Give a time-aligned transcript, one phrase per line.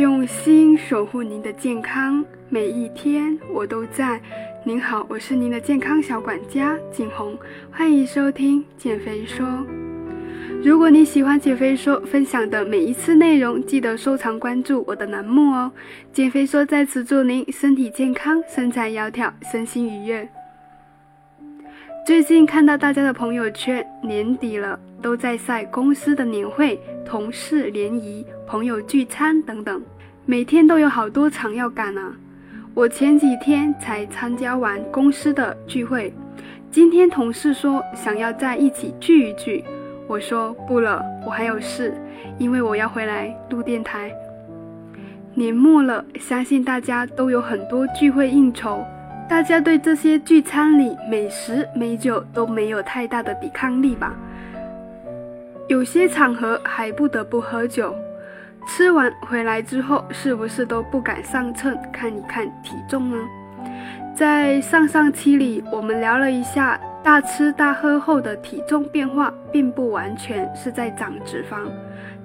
[0.00, 4.18] 用心守护您的健康，每一天我都在。
[4.64, 7.38] 您好，我是您的健康小管家景红，
[7.70, 9.46] 欢迎收听减肥说。
[10.64, 15.70] 如果你喜欢减肥说分享的每一次内容，记得收藏关注我的栏目哦。
[16.14, 20.26] 减肥说在此祝您身体健康，身材窈窕，身心愉悦。
[22.06, 29.80] 最近看到大家的朋友圈，年底了都在晒公司的年会、同事联谊、朋友聚餐等等，
[30.30, 32.12] 每天都有好多场要赶啊。
[32.72, 36.14] 我前几天才参加完公司的聚会，
[36.70, 39.64] 今天同事说想要在一起聚一聚，
[40.06, 41.92] 我说不了，我还有事，
[42.38, 44.12] 因为我要回来录电台。
[45.34, 48.84] 年末了，相信大家都有很多聚会应酬。
[49.28, 54.14] 大家对这些聚餐里美食美酒都没有太大的抵抗力吧？
[55.66, 57.92] 有些场合还不得不喝酒，
[58.66, 63.16] 吃完回来之后是不是都不敢上秤看一看体重呢？
[64.14, 71.56] 在上上期里，我们聊了一下大吃大喝后的体重变化，并不完全是在长脂肪，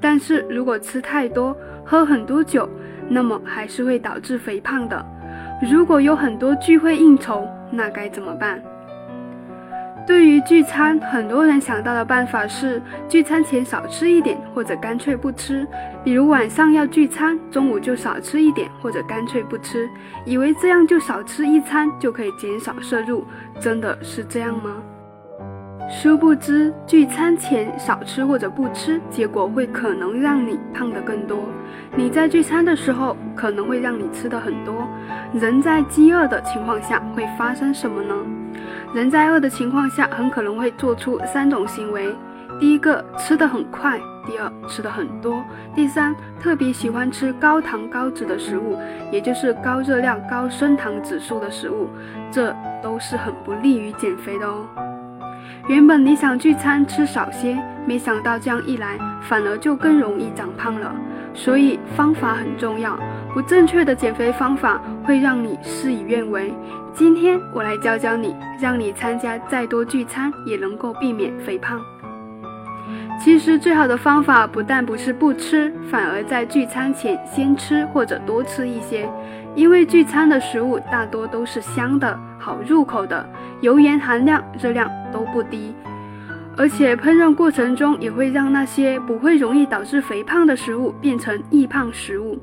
[0.00, 2.68] 但是如果吃太多、喝很多酒，
[3.08, 5.04] 那么还是会导致肥胖的。
[5.70, 8.60] 如果有很多聚会应酬，那该怎么办？
[10.06, 15.66] 对于聚餐，很多人想到的办法是聚餐前少吃一点，或者干脆不吃。
[16.04, 19.88] 比如晚上要聚餐，中午就少吃一点，或者干脆不吃，
[20.26, 23.24] 以为这样就少吃一餐就可以减少摄入。
[23.58, 24.76] 真的是这样吗？
[25.88, 31.48] 殊不知，聚餐前少吃或者不吃，结果会可能让你胖得更多。
[31.96, 34.86] 你在聚餐的时候，可能会让你吃的很多。
[35.32, 38.14] 人在饥饿的情况下会发生什么呢？
[38.94, 42.14] 人在饿的情况下，很可能会做出三种行为：
[42.60, 45.42] 第一个，吃的很快；第二，吃的很多；
[45.74, 48.78] 第三，特别喜欢吃高糖高脂的食物，
[49.10, 51.88] 也就是高热量、高升糖指数的食物。
[52.30, 54.64] 这都是很不利于减肥的哦。
[55.66, 60.94] 原本你想聚餐吃少些，没想到这样一来，反而就更容易长胖了。
[61.34, 62.98] 所以方法很重要，
[63.34, 66.54] 不正确的减肥方法会让你事与愿违。
[66.94, 71.80] 今天我来教教你，让你参加再多聚餐也能够避免肥胖。
[73.20, 79.08] 其实最好的方法不但不是不吃，反而在聚餐前先吃或者多吃一些，
[79.54, 83.28] 因为聚餐的食物大多都是香的好入口的，
[83.60, 85.74] 油盐含量、热量都不低，
[86.56, 92.38] 而且烹饪过程中也会让那些不会容易导致肥胖的食物变成易胖食物，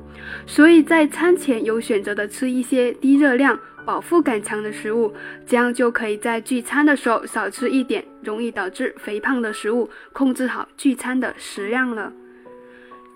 [0.46, 3.58] 所以在餐前有选择的吃一些低热量。
[3.84, 5.12] 饱腹感强的食物，
[5.44, 12.12] 这样就可以在聚餐的时候少吃一点容易导致肥胖的食物，控制好聚餐的食量了。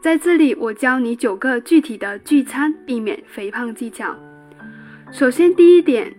[0.02, 4.16] 在这里，我教你九个具体的聚餐避免肥胖技巧。
[5.12, 6.12] 首先，第一点，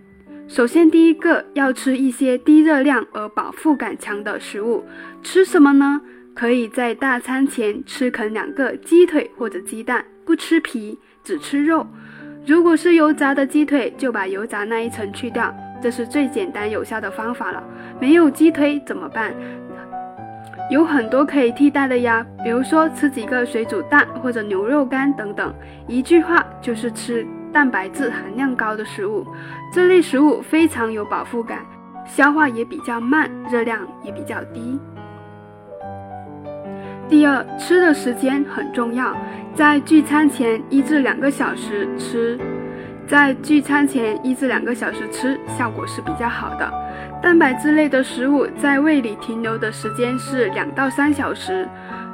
[0.48, 4.82] 首先第一个要吃一些低热量而饱腹感强的食物。
[5.22, 6.00] 吃什么呢？
[6.34, 11.86] 可以在大餐前吃啃两个鸡腿或者鸡蛋，不吃皮，只吃肉。
[12.46, 17.62] 如果是油炸的鸡腿，就把油炸那一层去掉，这是最简单有效的方法了。
[18.00, 19.34] 没有鸡腿怎么办？
[20.70, 25.54] 有很多可以替代的呀，比如说吃几个水煮蛋或者牛肉干等等。
[25.86, 29.26] 一句话就是吃蛋白质含量高的食物，
[29.72, 31.58] 这类食物非常有饱腹感，
[32.04, 34.78] 消化也比较慢，热量也比较低。
[37.08, 39.16] 第二，吃的时间很重要，
[39.54, 42.38] 在聚餐前一至两个小时吃，
[43.06, 46.70] 在聚餐前一至两个小时吃，效果是比较好的。
[47.22, 51.66] 蛋白质类的食物在胃里停留的时间是两到三小时。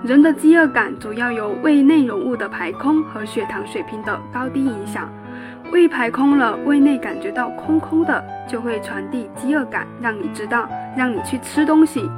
[0.04, 5.10] 人的饥饿感主要由胃内容物的排空和血糖水平的高低影响。
[5.72, 12.08] 胃排空了，胃内感觉到空空的，就会传递饥饿感，让你知道，让你去吃东西。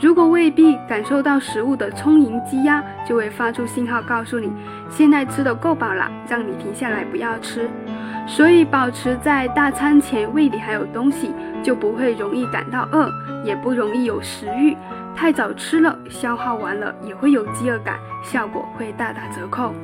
[0.00, 4.50] 如果胃壁感受到食物的充盈积压，就会发出信号告诉你，
[4.88, 7.68] 现在吃的够饱了，让你停下来不要吃。
[8.26, 11.32] 所以保持在大餐前胃里还有东西，
[11.62, 13.10] 就不会容易感到饿，
[13.44, 14.76] 也不容易有食欲。
[15.16, 19.74] 太早吃了，消耗完了也会有饥饿感，效果会大打折扣。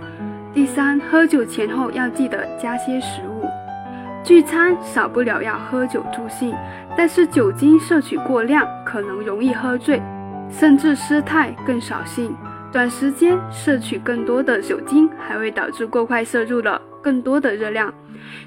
[0.57, 3.47] 第三，喝酒前后要记得加些食物。
[4.25, 6.55] 聚餐少不了要喝酒助兴，
[6.97, 10.01] 但是酒精摄取过量可能容易喝醉，
[10.49, 12.35] 甚至失态更扫兴。
[12.73, 17.93] 短时间摄取更多的酒精，还会导致过快摄入了更多的热量。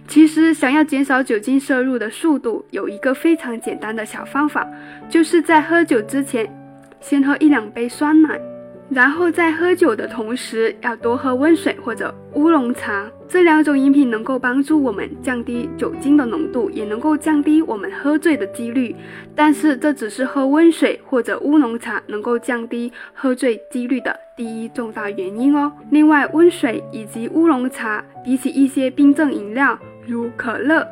[0.07, 4.67] 其实想要减少酒精摄入的速度，有一个非常简单的小方法，
[5.07, 6.51] 就是在喝酒之前，
[6.99, 8.41] 先喝一两杯酸奶，
[8.89, 18.95] 然后在喝酒的同时，要多喝温水或者乌龙茶，这两种饮品能够帮助我们降低酒精的浓度，也能够降低我们喝醉的几率。
[19.35, 25.71] 但是这只是喝温水或者乌龙茶能够降低喝醉几率的第一重大原因哦。
[25.91, 29.77] 另外，温水以及乌龙茶比起一些冰镇饮料，
[30.07, 30.83] 如可乐、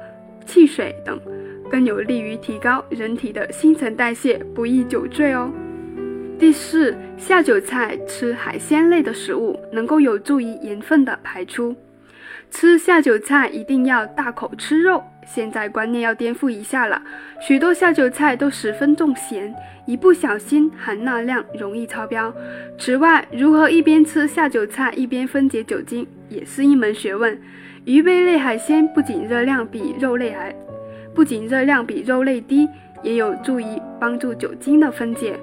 [0.45, 1.19] 汽水等，
[1.67, 5.51] 更有利于提高人体的新陈代谢，不易酒醉哦。
[6.39, 11.75] 第四，下酒菜吃海鲜类的食物，能够有助于盐分的排出。
[12.51, 15.03] 吃下酒菜一定要大口吃肉。
[15.25, 17.01] 现在观念要颠覆一下了，
[17.41, 19.53] 许多下酒菜都十分重咸，
[19.87, 22.31] 一不小心含钠量容易超标。
[22.77, 27.35] 此外，如何一边吃下酒菜一边分解酒精，也是一门学问。
[27.83, 30.55] 鱼贝类海鲜不仅热量比肉类还，
[31.15, 32.69] 不仅热量比肉类低，
[33.01, 33.65] 也有助于
[33.99, 35.37] 帮助酒精的分解。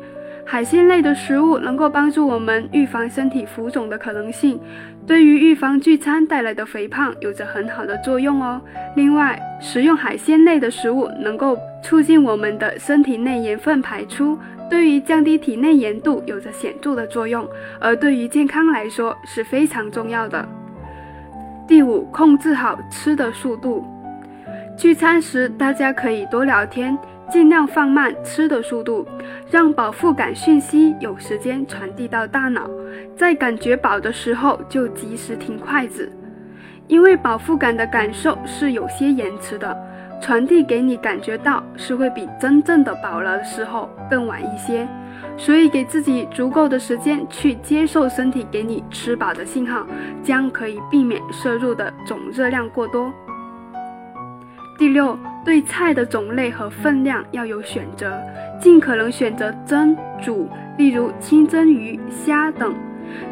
[0.46, 4.60] 海鲜类的食物能够帮助我们预防身体浮肿的可能性，
[5.06, 8.60] 对于预防聚餐带来的肥胖有着很好的作用哦。
[8.94, 14.38] 另外，食用海鲜类的食物能够促进我们的身体内盐分排出，
[14.68, 17.48] 对于降低体内盐度有着显著的作用，
[17.80, 20.46] 而对于健康来说是非常重要的。
[21.66, 23.82] 第五，控制好吃的速度。
[24.76, 26.96] 聚餐时，大家可以多聊天。
[27.34, 29.04] 尽量放慢吃的速度，
[29.50, 32.70] 让饱腹感讯息有时间传递到大脑，
[33.16, 36.08] 在感觉饱的时候就及时停筷子，
[36.86, 39.76] 因为饱腹感的感受是有些延迟的，
[40.22, 44.86] 传递给你感觉到是会比真正的饱了的时候更晚一些，
[45.36, 49.84] 所以给自己足够的时间去接受身体给你吃饱的信号，
[50.22, 53.12] 将可以避免摄入的总热量过多。
[54.76, 58.20] 第六，对菜的种类和分量要有选择，
[58.60, 62.74] 尽可能选择蒸、煮，例如清蒸鱼、虾等。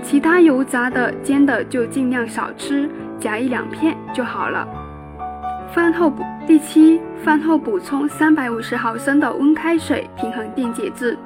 [0.02, 4.68] 其他油炸的、煎的就尽量少吃，夹一两片就好了。
[5.74, 11.18] 饭后补第七，饭后补充三百五十毫升的温开水，平衡电解质。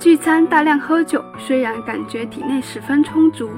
[0.00, 3.50] 聚餐大量喝酒，虽然感觉体内十分充足，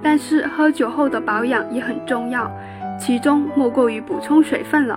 [0.00, 2.48] 但是喝酒后的保养也很重要，
[3.00, 4.96] 其中莫过于补充水分了。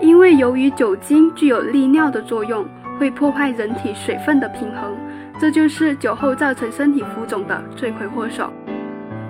[0.00, 2.66] 因为由于酒精具有利尿的作用，
[2.98, 4.94] 会破坏人体水分的平衡，
[5.38, 8.52] 这就是酒后造成身体浮肿的罪魁祸首。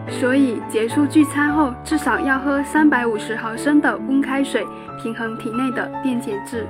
[0.06, 4.66] 所以结束聚餐后，至少要喝三百五十毫升的温开水，
[5.02, 6.66] 平衡体内的电解质。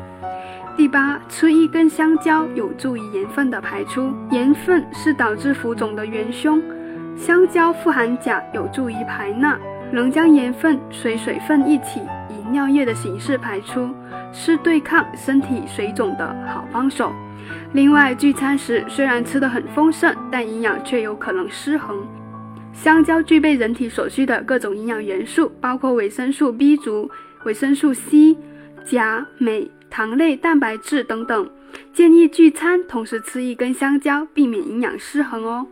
[0.77, 4.13] 第八，吃一根香蕉有助于盐分的排出。
[4.31, 6.63] 盐分是导致浮肿的元凶，
[7.17, 9.59] 香蕉富含钾，有助于排钠，
[9.95, 12.35] 能将盐分随水分一起以。
[12.53, 13.89] 尿液的形式排出，
[14.33, 17.11] 是对抗身体水肿的好帮手。
[17.73, 22.07] 另外，聚餐时虽然吃得很丰盛，但营养却有可能失衡。
[22.73, 27.11] 香蕉具备人体所需的各种营养元素，包括维生素 B 族、
[27.45, 28.37] 维生素 C、
[28.85, 31.51] 钾、镁、糖类、蛋白质等等。
[31.93, 35.67] 建议聚餐同时吃一根香蕉，避免营养失衡哦。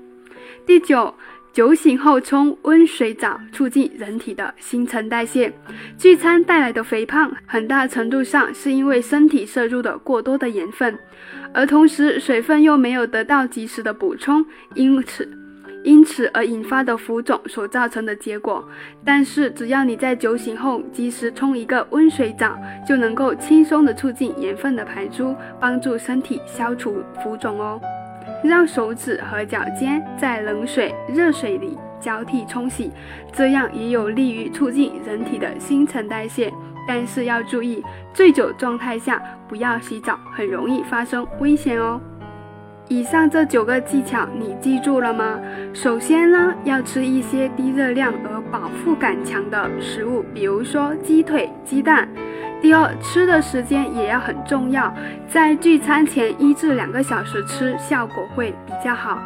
[0.67, 1.15] 第九。
[1.53, 5.53] 酒醒后冲温水澡，促进人体的新陈代谢。
[5.99, 10.99] 聚餐带来的肥胖，很大程度上是因为身体摄入的过多的盐分，
[11.53, 14.43] 而同时水分又没有得到及时的补充，
[14.75, 15.29] 因此
[15.85, 18.67] 因此而引发的浮肿所造成的结果。
[19.05, 22.57] 但是只要你在酒醒后及时冲一个温水澡，
[22.89, 27.79] 就能够轻松的促进盐分的排出，帮助身体消除浮肿哦。
[28.43, 32.91] 让手指和脚尖在冷水、热水里交替冲洗，
[33.33, 36.53] 这样也有利于促进人体的新陈代谢。
[36.89, 37.81] 但是要注意，
[38.13, 42.01] 醉酒状态下不要洗澡，很容易发生危险哦。
[42.89, 45.39] 以上这九个技巧你记住了吗？
[45.73, 52.09] 首先呢，要吃一些低热量而饱腹感强的食物，比如说鸡腿、鸡蛋。
[52.63, 54.95] 第二，吃的时间也要很重要，
[55.27, 59.21] 在聚餐前一至两个小时吃，效果会比较好。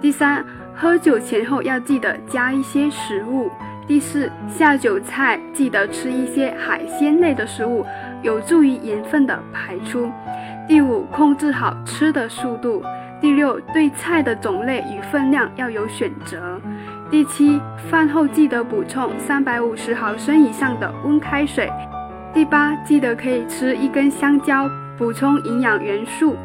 [0.00, 0.42] 第三，
[0.74, 3.50] 喝酒前后要记得加一些食物。
[3.86, 7.84] 第四，下酒菜记得吃一些海鲜类的食物，
[8.22, 10.10] 有助于盐分的排出。
[10.66, 12.82] 第五，控制好吃的速度。
[13.20, 16.58] 第六，对菜的种类与分量要有选择。
[17.10, 17.60] 第七，
[17.90, 21.70] 饭后记得补充三百五十毫升以上的温开水。
[22.32, 26.36] 第八，记得可以吃一根香蕉，补充营养元素。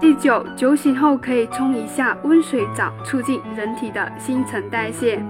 [0.00, 5.22] 第九，酒醒后可以冲一下温水澡，促进人体的新陈代谢。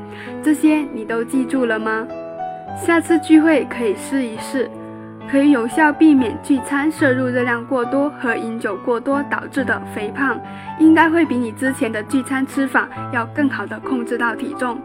[0.42, 2.06] 这些你都记住了吗？
[2.74, 4.70] 下次聚会可以试一试。
[5.30, 10.40] 可以有效避免聚餐摄入热量过多和饮酒过多导致的肥胖，
[10.78, 14.80] 应该会比你之前的聚餐吃法要更好的控制到体重。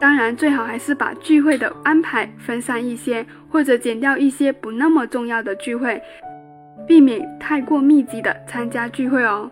[0.00, 6.00] 当然，最好还是把聚会的安排分散一些，或者减掉一些不那么重要的聚会，
[6.86, 9.50] 避免太过密集的参加聚会哦。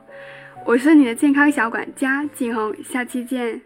[0.65, 3.66] 我是你的健康小管家景红，下期见。